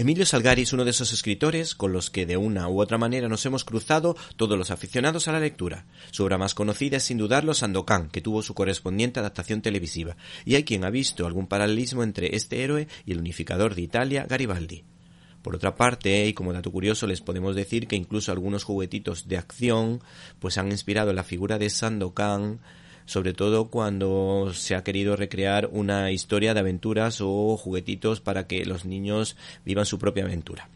[0.00, 3.28] Emilio Salgari es uno de esos escritores con los que de una u otra manera
[3.28, 5.86] nos hemos cruzado todos los aficionados a la lectura.
[6.12, 10.54] Su obra más conocida es sin dudarlo Sandokan, que tuvo su correspondiente adaptación televisiva, y
[10.54, 14.84] hay quien ha visto algún paralelismo entre este héroe y el unificador de Italia, Garibaldi.
[15.42, 19.36] Por otra parte, y como dato curioso, les podemos decir que incluso algunos juguetitos de
[19.36, 20.00] acción
[20.38, 22.60] pues han inspirado la figura de Sandokan
[23.08, 28.66] sobre todo cuando se ha querido recrear una historia de aventuras o juguetitos para que
[28.66, 29.34] los niños
[29.64, 30.68] vivan su propia aventura.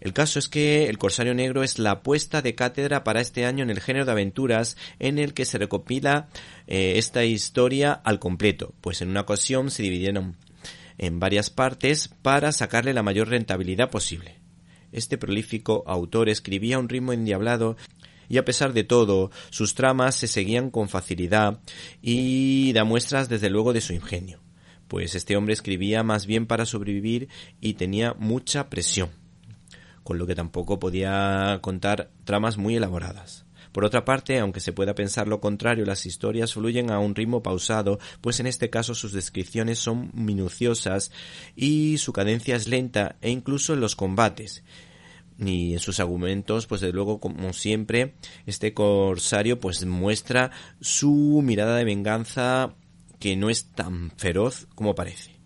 [0.00, 3.62] El caso es que El Corsario Negro es la apuesta de cátedra para este año
[3.62, 6.28] en el género de aventuras en el que se recopila
[6.66, 10.34] eh, esta historia al completo, pues en una ocasión se dividieron
[10.98, 14.40] en varias partes para sacarle la mayor rentabilidad posible.
[14.90, 17.76] Este prolífico autor escribía a un ritmo endiablado
[18.30, 21.58] y a pesar de todo, sus tramas se seguían con facilidad
[22.00, 24.38] y da muestras desde luego de su ingenio,
[24.86, 27.28] pues este hombre escribía más bien para sobrevivir
[27.60, 29.10] y tenía mucha presión,
[30.04, 33.46] con lo que tampoco podía contar tramas muy elaboradas.
[33.72, 37.42] Por otra parte, aunque se pueda pensar lo contrario, las historias fluyen a un ritmo
[37.42, 41.10] pausado, pues en este caso sus descripciones son minuciosas
[41.56, 44.62] y su cadencia es lenta e incluso en los combates
[45.40, 48.14] y en sus argumentos, pues de luego, como siempre,
[48.46, 52.74] este corsario pues muestra su mirada de venganza
[53.18, 55.40] que no es tan feroz como parece.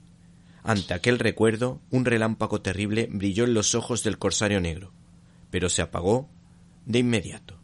[0.62, 4.92] Ante aquel recuerdo, un relámpago terrible brilló en los ojos del corsario negro,
[5.50, 6.28] pero se apagó
[6.86, 7.60] de inmediato.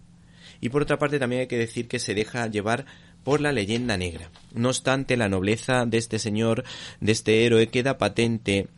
[0.60, 2.84] Y por otra parte también hay que decir que se deja llevar
[3.24, 4.30] por la leyenda negra.
[4.52, 6.64] No obstante, la nobleza de este señor,
[7.00, 8.68] de este héroe, queda patente,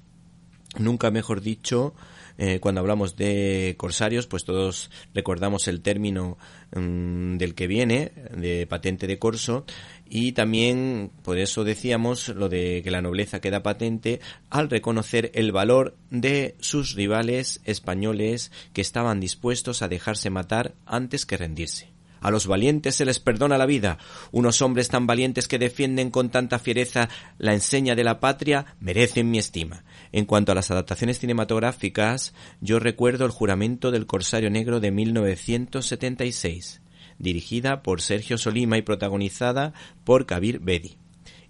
[0.79, 1.95] nunca mejor dicho,
[2.39, 6.39] eh, cuando hablamos de corsarios, pues todos recordamos el término
[6.75, 9.65] mm, del que viene, de patente de corso,
[10.09, 14.21] y también por eso decíamos lo de que la nobleza queda patente
[14.51, 21.25] al reconocer el valor de sus rivales españoles que estaban dispuestos a dejarse matar antes
[21.25, 21.92] que rendirse.
[22.23, 23.99] A los valientes se les perdona la vida.
[24.31, 29.31] Unos hombres tan valientes que defienden con tanta fiereza la enseña de la patria merecen
[29.31, 29.85] mi estima.
[30.13, 36.81] En cuanto a las adaptaciones cinematográficas, yo recuerdo El juramento del Corsario Negro de 1976,
[37.19, 39.73] dirigida por Sergio Solima y protagonizada
[40.05, 40.97] por Kabir Bedi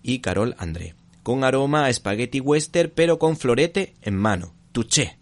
[0.03, 4.55] y Carol André, con aroma a espagueti western pero con florete en mano.
[4.73, 5.22] Tuché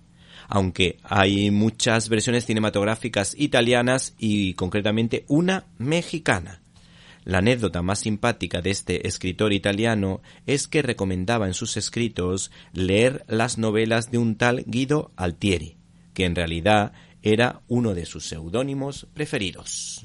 [0.50, 6.60] aunque hay muchas versiones cinematográficas italianas y concretamente una mexicana.
[7.24, 13.24] La anécdota más simpática de este escritor italiano es que recomendaba en sus escritos leer
[13.28, 15.76] las novelas de un tal Guido Altieri,
[16.14, 20.04] que en realidad era uno de sus seudónimos preferidos.